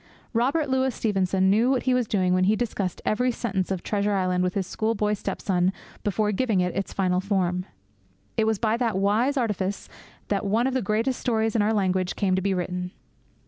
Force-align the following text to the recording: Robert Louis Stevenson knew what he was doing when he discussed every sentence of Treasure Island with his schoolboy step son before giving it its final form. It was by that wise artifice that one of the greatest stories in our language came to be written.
Robert 0.33 0.67
Louis 0.67 0.91
Stevenson 0.95 1.51
knew 1.51 1.69
what 1.69 1.83
he 1.83 1.93
was 1.93 2.07
doing 2.07 2.33
when 2.33 2.45
he 2.45 2.55
discussed 2.55 3.03
every 3.05 3.31
sentence 3.31 3.69
of 3.69 3.83
Treasure 3.83 4.13
Island 4.15 4.43
with 4.43 4.55
his 4.55 4.65
schoolboy 4.65 5.13
step 5.13 5.39
son 5.39 5.71
before 6.03 6.31
giving 6.31 6.59
it 6.59 6.75
its 6.75 6.91
final 6.91 7.21
form. 7.21 7.67
It 8.35 8.45
was 8.47 8.57
by 8.57 8.77
that 8.77 8.97
wise 8.97 9.37
artifice 9.37 9.87
that 10.29 10.43
one 10.43 10.65
of 10.65 10.73
the 10.73 10.81
greatest 10.81 11.19
stories 11.19 11.55
in 11.55 11.61
our 11.61 11.71
language 11.71 12.15
came 12.15 12.35
to 12.35 12.41
be 12.41 12.55
written. 12.55 12.89